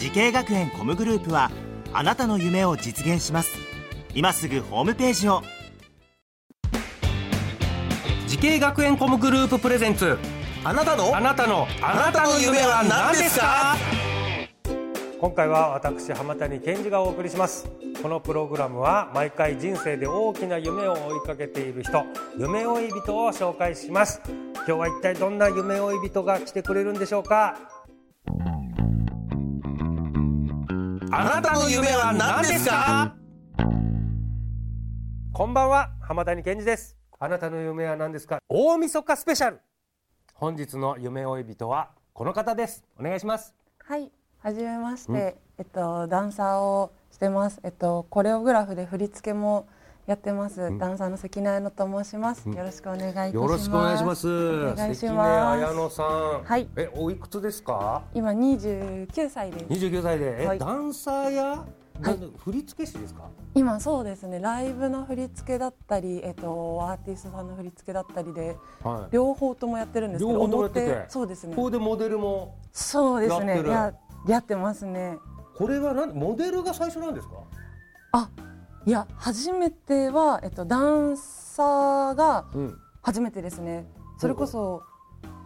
[0.00, 1.50] 滋慶学園 COMグループは
[1.92, 3.50] あなたの夢を実現します。
[4.14, 5.42] 今すぐホームページを。
[8.26, 10.16] 滋慶学園 COMグループプレゼンツ。
[10.64, 11.14] あなたの？
[11.14, 11.68] あなたの。
[11.82, 13.76] あなたの夢は何ですか？
[15.20, 17.70] 今回は私浜谷健二がお送りします。
[18.02, 22.04] このプログラムは毎回人生で大きな夢を追いかけている人。
[22.38, 24.22] 夢追い人を紹介します。
[24.54, 27.58] 今日は一体どんな夢追い人が来てくれるんでしょうか？
[31.12, 33.16] あなたの夢は何ですか？
[35.32, 36.96] こんばんは浜谷健二です。
[37.18, 38.38] あなたの夢は何ですか？
[38.48, 39.60] 大晦日スペシャル。
[40.34, 42.84] 本日の夢追い人はこの方です。
[42.96, 43.56] お願いします。
[43.84, 47.60] はい、はじめまして、えっとダンサーをしてます。
[47.64, 49.66] えっとコレオグラフで振り付けも
[50.10, 50.76] やってます。
[50.76, 52.48] ダンサーの関根彩乃と申します。
[52.48, 53.36] よろしくお願いいたします。
[53.36, 55.62] よろしくお願いしますお願いし関根ます。
[55.62, 58.02] 彩乃さんはいえおいくつですか？
[58.12, 59.64] 今29歳です。
[59.66, 61.64] 29歳でえ、はいダンサーや、は
[62.10, 63.28] い振付師ですか？
[63.54, 71.62] 今そうですね、ライブの振り付けだったり、えっとアーティストさんの振り付けだったりではい両方ともやってるんですけど、両方ともそうですねこ。
[71.62, 73.46] こでモデルもそうですね。
[73.46, 73.94] やってるや
[74.26, 75.18] やってますね。
[75.56, 77.34] これはなんモデルが最初なんですか？
[78.12, 78.28] あ、
[78.86, 82.78] いや初めてはえっとダンサーがうん。
[83.02, 83.86] 初めてですね。
[84.18, 84.82] それこそ、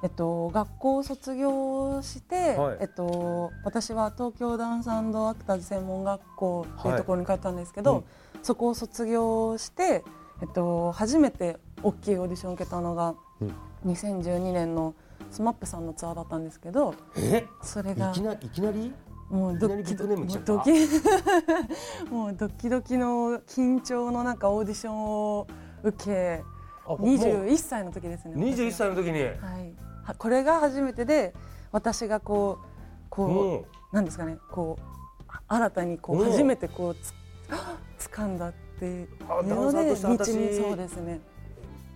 [0.03, 2.79] えっと、学校を卒業して、はい。
[2.81, 8.03] えっと、私は東京ダンスアクターズ専門学校っていうところに通ったんですけど、はい
[8.35, 8.45] うん。
[8.45, 10.03] そこを卒業して、
[10.43, 13.93] えっと、初めて大きいオーディションを受けたのが、うん。
[13.93, 14.97] 2012年の
[15.31, 17.47] SMAP さんのツアーだったんですけどえ？
[17.63, 18.93] それがいきないきなり？
[19.35, 20.71] もうドキいきなりビッグネーム来ちゃったもうドキ
[22.15, 25.47] もうドキドキの緊張の中オーディションを
[25.83, 26.45] 受け
[26.87, 29.23] あもう21歳の時ですね21歳の時に。
[29.23, 29.75] はい、
[30.05, 31.35] はこれが初めてで
[31.73, 32.67] 私がこう
[33.11, 33.65] こう、うん
[33.95, 37.15] なんですかねこう新たにこううん初めてこうつ
[38.11, 41.21] 掴んだっていうので道にそうですね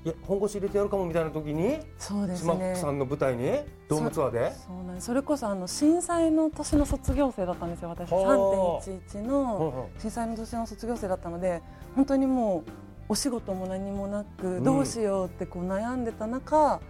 [0.04, 2.44] いや本腰入れてやるかもみたいな時にそうですね。
[2.44, 3.50] スマップさんの舞台に
[3.88, 4.53] ドームツアーで？
[4.53, 5.06] そうなんです。
[5.06, 8.10] それこそあの震災の年の卒業生だったんですよ私。
[8.12, 8.22] はあ。
[8.84, 11.62] 3.11うんのうん震災の年の卒業生だったので
[11.97, 12.70] 本当にもう
[13.10, 16.81] お仕事も何もなくどうしようってこう悩んでた中、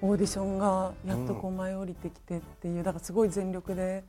[0.00, 4.04] オーディションがやっとこう舞い降りてきてっていうだからすごい全力で。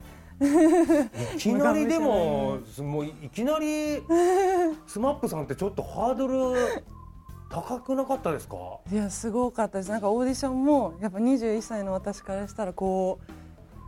[1.35, 4.01] いきなりでももういきなり
[4.87, 6.35] SMAPさんってちょっとハードル
[7.51, 8.55] 高くなかったですか？
[8.91, 9.91] いやすごかったです。
[9.91, 13.19] なんかオーディションもやっぱ21歳の私からしたらこ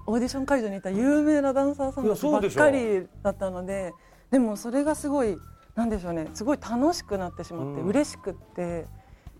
[0.08, 3.94] うオーディション会場にいた有名なダンサーさんばっかりだったので
[4.32, 5.38] でもそれがすごい
[5.76, 7.88] なんでしょうねすごい楽しくなってしまって、うん。
[7.88, 8.86] 嬉しくって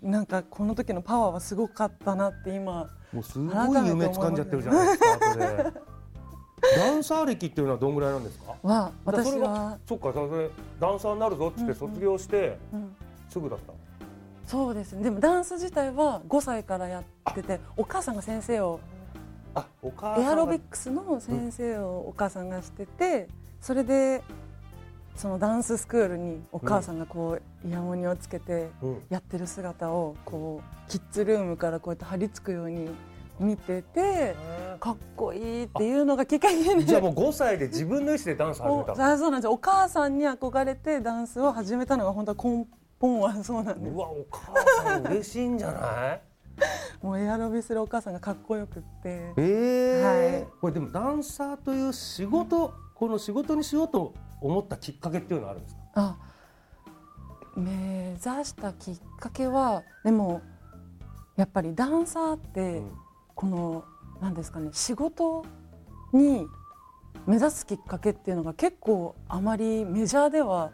[0.02, 5.74] なんかこの時のパワーはすごかったなって今もうすごい夢掴んじゃってるじゃないですか
[6.78, 8.56] ダンサー歴っていうのはどんぐらいなんですか？
[8.64, 12.96] は私は、そっかそれダンサーになるぞって卒業してうん、
[13.30, 13.74] すぐだった
[14.46, 15.04] そうですね。
[15.04, 18.80] でもダンス自体は5歳からやっててお母さんが先生を
[19.56, 23.28] あお母エアロビックスの先生をお母さんがしてて
[23.62, 24.22] それで
[25.16, 29.02] そのダンススクールにお母さんがこうイヤモニをつけてうん。
[29.10, 32.90] やってる姿をこうキッズルームからこうやって張り付くように
[33.40, 34.36] 見てて
[34.80, 39.46] かっこいいっていうのがきっかけでじゃあもう5歳で自分の意思でダンス始めおたそうなんです。
[39.46, 42.66] よお母さんに憧れてダンスを始めたのが本当は根
[43.00, 43.94] 本はそうなんです。
[43.94, 46.22] うわお母さん嬉しいんじゃない？
[47.02, 49.34] もうエアロビするお母さんがかっこよくって。
[49.38, 50.48] ええはい。
[50.62, 55.82] これでもダンサーという仕事、この仕事にしようと思ったきっかけっていうのはあるんですか？
[55.96, 56.18] あ
[57.56, 60.42] 目指したきっかけはでも
[61.36, 62.92] やっぱりダンサーって、うん。
[63.36, 63.84] この
[64.22, 65.44] 何ですかね仕事
[66.14, 66.46] に
[67.26, 70.72] 目指すきっかけっていうのが結構あまりメジャーでは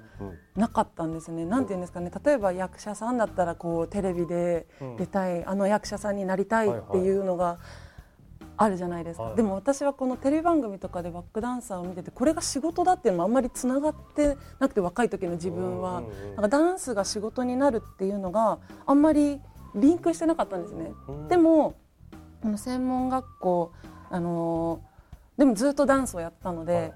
[0.56, 1.45] なかったんですね。
[1.45, 2.12] なんていうんですかね。
[2.24, 7.59] 例えば役者さんだったらこうテレビで出たい、あの役者さんになりたいっていうのが
[8.57, 9.36] あるじゃないですか、はい。
[9.36, 16.27] でも私はこのテレビ番組とかでバックダンサーを見ててこれが仕事だっていうのもあんまりつながってなくて若い時の自分は、うんうんうん。
[16.27, 19.39] なんかダンスが仕事になるっていうのがあんまり
[19.75, 20.91] リンクしてなかったんですね。
[21.07, 21.27] うん。
[21.27, 21.75] でも
[22.41, 23.71] この専門学校
[24.09, 24.81] あの
[25.39, 26.94] でもずっとダンスをやったので、はいはい。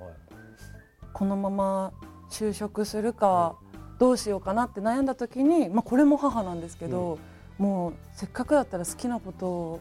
[1.13, 1.93] このまま
[2.29, 3.55] 就職するか
[3.99, 7.19] どうしようかなって悩んだ時に、まあ、これも母なんですけど、
[7.57, 9.79] もうせっかくだったら好きなことを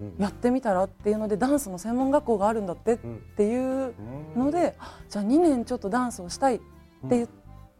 [0.00, 3.22] うんやってみたらっていうのでダンスの専門学校があるんだってっうん。
[3.34, 3.94] ていう
[4.36, 6.64] ので、あじゃあ2年ちょっとダンスをしたいって
[7.08, 7.28] 言っ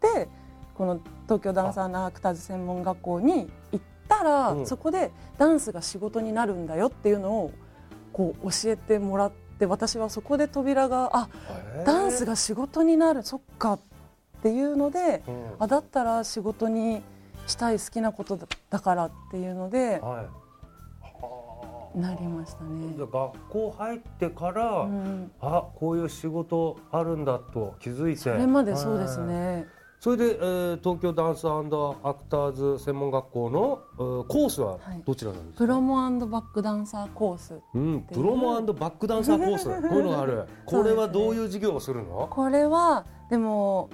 [0.01, 0.29] て、
[0.75, 4.67] この東京ダンサーアクターズ専門学校に行ったら、うん。
[4.67, 7.51] そこでダンスが仕事になるんだよっていうのを
[8.15, 11.29] こう教えてもらって私はそこで扉があ
[11.87, 13.81] ダンスが仕事になるそっかっ
[14.43, 15.45] ていうので、うん。
[15.61, 17.03] あだったら仕事に
[17.47, 20.23] したい好きなことだだからっていうのでは
[21.95, 21.99] い。
[21.99, 22.95] なりましたね。
[22.99, 23.11] 学
[23.49, 25.31] 校入ってから、うん。
[25.41, 28.21] あこういう仕事あるんだと気づいて。
[28.21, 29.29] それまでそうですはい。
[29.29, 29.67] ね。
[30.03, 35.03] それで、えー東京ダンスアクターズ専門学校の、えーコースははい。
[35.07, 37.79] どちらなんですか、プロモバックダンサーコースう。
[37.79, 39.67] ん、プロモバックダンサーコース。
[39.89, 40.49] こういうのがある。
[40.67, 42.27] これはどういう授業をするの？
[42.29, 43.91] これはでも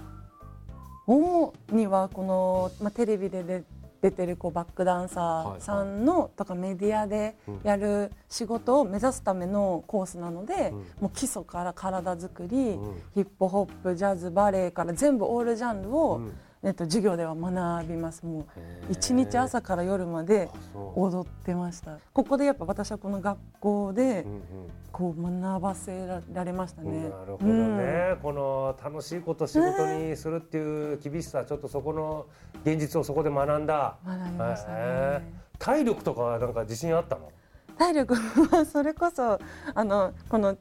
[1.06, 3.62] 主にはこの、まあ、テレビで出
[4.00, 13.02] 出てるこうバックダンサーさんの、とかメディアでやる仕事を目指すためのコースなので、もう基礎から体作り、ん。
[13.14, 18.26] ヒップホップジャズバレエから全部オールジャンルを、うんえっと、授業では学びます。
[18.26, 18.44] もう
[18.90, 20.48] 一日朝から夜まで
[20.94, 21.98] 踊ってました。
[22.12, 24.42] ここでやっぱ私はこの学校でうんうん。
[24.90, 27.02] こう学ばせられましたね。
[27.02, 32.26] なるほどね、この楽しいことを仕事にするっていう厳しさちょっとそこの
[32.64, 33.96] 現実をそこで学んだ。
[34.04, 35.32] 学びましたね。
[35.58, 37.30] 体力とかはなんか自信あったの？
[37.78, 39.38] 体力はそれこそ
[39.72, 40.58] あのこのし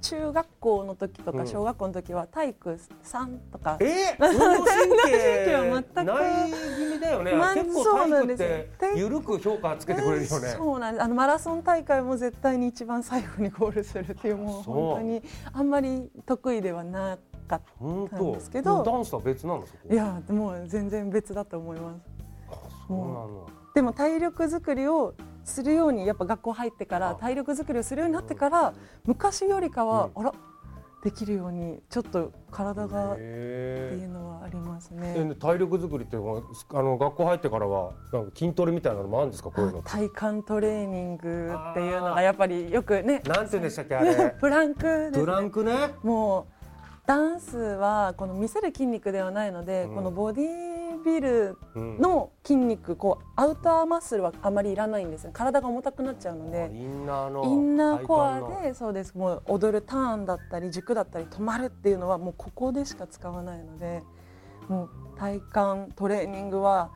[0.00, 1.38] 中学校の時とうん。
[1.38, 4.16] か小学校の時は体育3とか、え？
[4.20, 8.90] 運動神運動神経 経は全くない気味だよね、まあ結構そうなん体育っですよ。
[8.92, 11.04] て緩く評価つけてくれるよね、そうなんです。
[11.04, 15.22] あのマラソン大会も絶対に一番最後にゴールするっていうもう本当に
[15.52, 17.18] あんまり得意ではな
[17.48, 18.82] かっ本たんですけど。
[18.84, 22.00] 当ダンスとは別なのそこたいやでも全然別だと思います。
[22.86, 23.46] そうなの。
[23.74, 27.14] でも体力作りをするようにやっぱ学校入ってからあ。
[27.16, 28.74] 体力作りをするようになってから
[29.04, 30.32] 昔よりかは、うあら
[31.04, 35.14] できるようにちょっと体がってへいうのはありますえね。
[35.32, 36.42] え体力作りっていうのは
[36.72, 39.50] あの学校入ってからはなんか筋トレみたいなのもあるんですか？
[39.50, 44.30] こういうの体幹トレーニングっていうのがやっぱりよくねなんて言うんでしたっけあれ？
[44.40, 45.74] プランクです、ね、ブランクね？
[46.02, 46.66] もう
[47.06, 49.94] ダンスはこの見せる筋肉ではないので、うん。
[49.96, 50.73] このボディー
[51.04, 51.98] ビルうん。
[51.98, 55.30] の筋肉こうアウターマッスルはあまりいらないんですよ。
[55.32, 56.70] 体が重たくなっちゃうので。
[56.72, 59.14] インナーのインナーコアでそうです。
[59.14, 64.02] もう踊るターンだったり軸だったり止まるっていうのはもうここでしか使わないので
[64.68, 66.90] もう体幹トレーニングは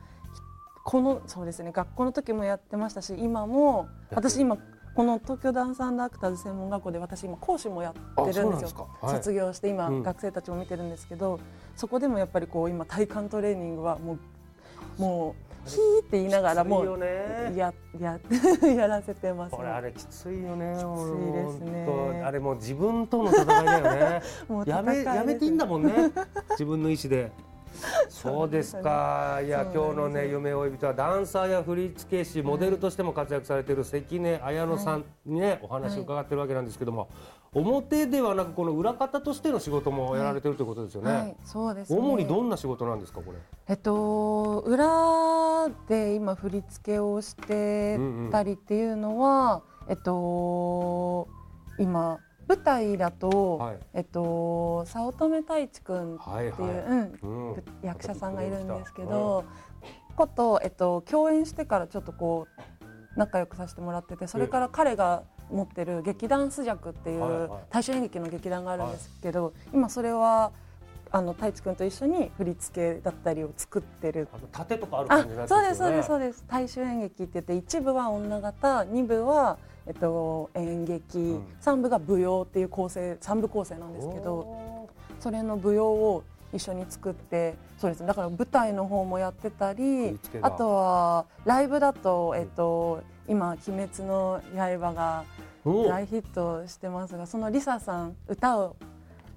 [0.83, 4.57] このそうですね学校の時もやってましたし今も私今
[4.95, 7.93] この東京ダンスアクターズ専門学校で私今講師もやっ
[8.25, 8.89] てるんですよ。
[9.01, 9.15] はい。
[9.15, 10.03] 卒業して今、うん。
[10.03, 11.39] 学生たちも見てるんですけど
[11.79, 14.17] そこでもやっぱりこう今体幹トレーニングはも
[14.97, 15.35] うも
[15.65, 17.07] うヒーって言いながらもきついよね。
[17.55, 18.19] やや
[18.75, 20.75] やらせてます、これあれきついよね。
[20.75, 22.21] きついですね。
[22.25, 24.21] あれもう自分との戦いだよね。
[24.49, 26.11] もうやめやめていいんだもんね。
[26.49, 27.31] 自分の意思で。
[28.09, 29.39] そうですか。
[29.41, 30.27] いやそうなんです。
[30.27, 37.07] 今日のね夢追い人はダンサーや振付師モデルとしても活躍されている関根綾乃さんにねお話を伺ってるわけなんですけども
[37.53, 41.99] 表ではなくこの裏方としての仕事もやられてるということですよね、はい、そうです、ね。
[41.99, 43.37] 主にどんな仕事なんですかこれ。
[43.67, 47.99] えっと裏で今振り付けをして
[48.31, 51.27] たりっていうのは、えっと
[51.79, 53.79] 今舞台だと、はい。
[53.93, 56.69] えっと早乙女太一くんっていう、はいはい。
[56.87, 57.63] うんうん。
[57.81, 59.43] 役者さんがいるんですけど、
[60.15, 62.47] ことえっと共演してからちょっとこ
[63.15, 70.51] う仲良くさせてもらっててそれから彼が持ってる劇団スジャクっていう大衆演劇の劇団があるんですけど、今それは
[71.11, 74.27] あの太一くんと一緒に振り付けだったりを作ってる。
[74.31, 76.45] あの盾とかあるあ感じのやつそうですそうですうそうです。
[76.47, 81.43] 大衆演劇って言って一部は女型二部はえっと演劇、ん。
[81.59, 84.87] 三部が舞踊っていう構成三部構成なんですけど
[85.19, 88.01] それの舞踊を一緒に作ってそうです。
[88.01, 98.75] ねだから舞台の方もやってた振りあとはライブだとえっと今「鬼滅の刃」がお大ヒットしてますがそのリサさん歌を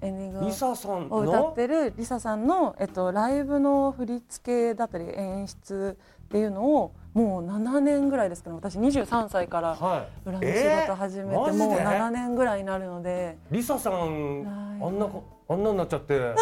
[0.01, 1.15] エンディングをリサさんの？
[1.15, 10.29] を歌ってるリサさんの、えっと、ライブの振り付けだったり演出っていうのをもう7年ぐらいですけど私23歳からはい。
[10.29, 13.37] 裏の仕事始めて、もう7年ぐらいになるので。
[13.51, 16.33] リサさんはいあんなこあんなになっちゃって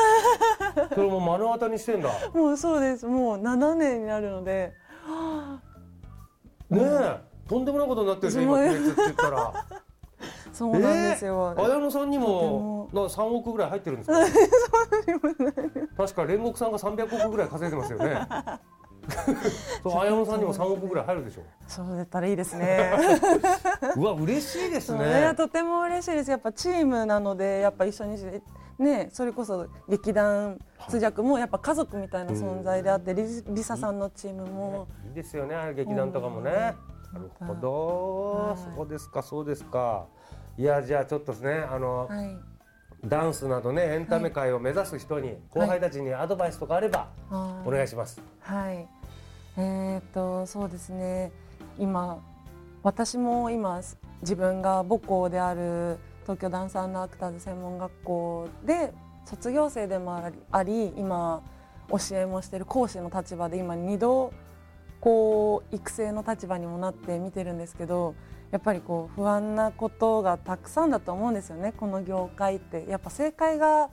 [0.93, 2.07] それも目の当たりにしてんだ。
[2.07, 3.05] ねもうそうです。
[3.05, 4.73] もう7年になるので。
[6.71, 9.65] えとんでもないことになってるね今鬼滅って言ったら。
[10.53, 14.19] そうなんですよ、綾野さんにもな3億ぐらい入ってるんですか？
[15.97, 18.27] 確か煉獄さんが300億ぐらい稼いでますよね。
[19.81, 21.41] そう綾野さんにも3億ぐらい入るでしょ。
[21.67, 22.93] そうだったらいいですね。
[23.97, 26.29] うわ嬉しいですいねやとても嬉しいです。
[26.29, 28.25] やっぱチームなのでやっぱ一緒にし
[28.77, 36.75] ねそれこそ劇団通訳もやっぱ家族みたいな存在であって、リリサさんのチームも、いいですよね劇団とかもね
[37.13, 38.75] なるほど、はい。
[38.75, 40.07] そうですかそうですか。
[40.57, 42.37] いやじゃあちょっとですねあの、はい。
[43.03, 47.09] ダンスなどねエンタメ界を目指す人に、後輩たちにアドバイスとかあれば、
[47.65, 48.21] お願いします。
[48.41, 48.87] はい。
[49.57, 51.31] えー、っとそうですね。
[51.79, 52.21] 今
[52.83, 53.81] 私も今
[54.21, 58.93] 自分が母校である東京ダンサーアクターズ専門学校で
[59.25, 61.41] 卒業生でもありあり今
[61.89, 64.33] 教えもしている講師の立場で今2度
[65.01, 68.15] こう育成の立場にもなって見てるんですけど
[68.51, 71.73] やっぱりこう不安なことがたくさんだと思うんですよね。
[71.75, 72.85] この業界って。
[72.87, 73.89] やっぱ正解が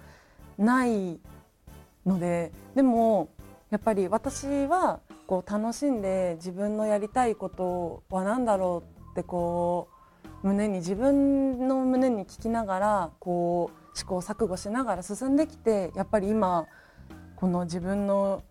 [0.59, 1.21] ない
[2.05, 2.53] ので。
[2.75, 3.29] でも
[3.71, 9.89] やっぱり私はこう楽しんで自分のやりたいことは何だろうってこ
[10.43, 16.67] う胸に自分の胸に聞きながらこう試行錯誤しながら進んできてやっぱり今
[17.37, 18.43] この自分の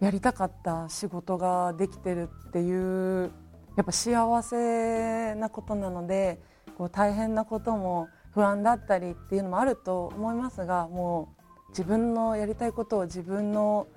[0.00, 3.32] やりたかった仕事ができてるっていう
[3.76, 6.40] やっぱ幸せなことなので
[6.76, 11.34] こう大変なことも不安だったりっていうのもあると思いますがも
[11.68, 13.88] う自分のやりたいことを自分の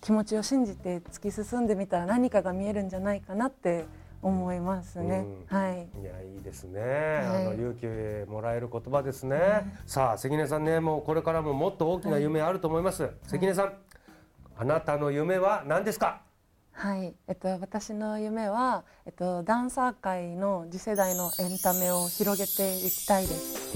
[0.00, 3.84] 気持ちを信じて突き進んでみたら何かが見えるんじゃないかなって
[4.22, 5.26] 思いますね。
[5.50, 5.56] うん。
[5.58, 5.88] はい。
[6.00, 7.46] いやいいですね、はい。
[7.46, 9.38] あの勇気もらえる言葉ですね、
[9.86, 13.72] さあ関根さんねもうこれからももっと大きな夢あると思います、関根さん、
[14.60, 16.20] あなたの夢は何ですか？
[16.72, 23.72] はい、えっと、私の夢は、えっと、ダンサー界の次世代のエンタメを広げていきたいです。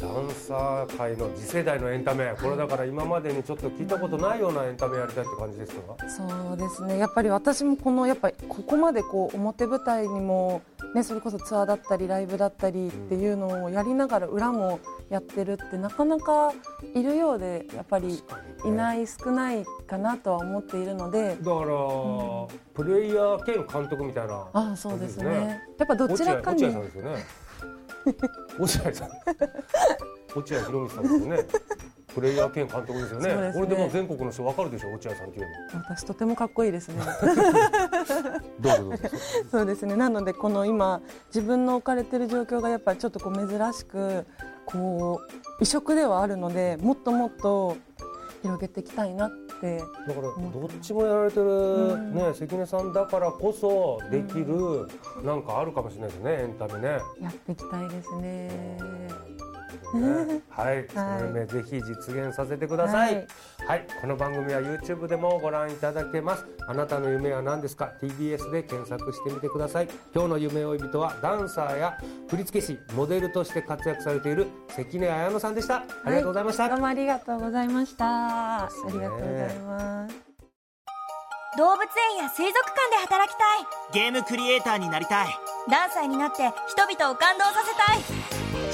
[0.00, 6.08] ダンサー界の次世代のエンタメこれだから今までにちょっと聞いたことないようなエンタメやりたいって感じですか？
[6.08, 6.98] そうですね。
[6.98, 10.62] やっぱり私もこのやっぱりここまでこう表舞台にも
[10.94, 16.52] ねそれこそツアーだったりライブだったりっていうのをやりながら裏もやってるってなかなか
[16.94, 18.22] いるようでやっぱり
[18.64, 21.36] いない少ないかなとは思っているので。
[21.40, 21.66] だから、
[22.74, 25.24] プレイヤー兼監督みたいなああそうですね。
[25.24, 25.62] そうですね。
[25.78, 27.24] やっぱどちらかに落合さんですよね。
[28.58, 29.08] 落合さん。
[30.36, 31.36] 落合博満さんですよね
[32.14, 33.34] プレイヤー兼監督ですよね。
[33.34, 33.52] ね。
[33.52, 34.92] これでもう全国の人わかるでしょ？
[34.92, 36.96] 落合さんっていう私とてもかっこいいですね。
[36.98, 37.04] の
[38.60, 39.08] どうぞどうぞ。
[39.50, 39.96] そうですね。
[39.96, 44.26] なのでこの今自分の置かれてる状況がやっぱりちょっとこう珍しく
[44.66, 47.76] こう異色ではあるのでもっともっと
[48.42, 49.30] 広げていきたいなっ
[49.60, 54.86] てだからどっちもやられてる、ね関根さんだからこそできる、
[55.24, 56.98] なんかあるかもしれないですねエンタメね。
[57.20, 59.08] やっていきたいですね。
[59.94, 63.14] ねはい、その夢ぜひ実現させてください。
[63.14, 63.22] は
[63.66, 66.46] はいい、この番組は YouTube でもご覧いただけます。
[66.68, 69.88] あなたの夢は何ですか？TBS で検索してみてください。
[70.14, 71.98] 今日の夢追い人はダンサーや
[72.28, 75.76] 振付師、モデルとして活躍されている関根彩乃さんでした。
[75.76, 76.68] ありがとうございました。
[76.68, 78.62] どうもありがとうございました。
[78.62, 80.34] ありがとうございます。
[81.56, 81.82] 動物
[82.16, 85.28] 園や水族館で働きたいゲームクリエイターになりたい
[85.68, 88.53] 声優になって人々を感動させたい